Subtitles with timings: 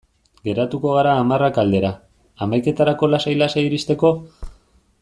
[0.47, 1.91] Geratuko gara hamarrak aldera,
[2.45, 4.13] hamaiketarako lasai-lasai iristeko?